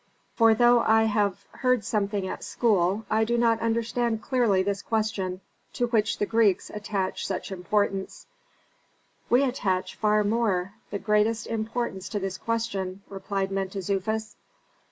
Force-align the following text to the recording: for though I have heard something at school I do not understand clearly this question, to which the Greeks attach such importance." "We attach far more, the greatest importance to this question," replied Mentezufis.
for 0.33 0.55
though 0.55 0.79
I 0.79 1.03
have 1.03 1.45
heard 1.51 1.85
something 1.85 2.27
at 2.27 2.43
school 2.43 3.05
I 3.07 3.23
do 3.23 3.37
not 3.37 3.59
understand 3.59 4.23
clearly 4.23 4.63
this 4.63 4.81
question, 4.81 5.41
to 5.73 5.85
which 5.85 6.17
the 6.17 6.25
Greeks 6.25 6.71
attach 6.73 7.27
such 7.27 7.51
importance." 7.51 8.25
"We 9.29 9.43
attach 9.43 9.93
far 9.93 10.23
more, 10.23 10.73
the 10.89 10.97
greatest 10.97 11.45
importance 11.45 12.09
to 12.09 12.19
this 12.19 12.39
question," 12.39 13.03
replied 13.09 13.51
Mentezufis. 13.51 14.37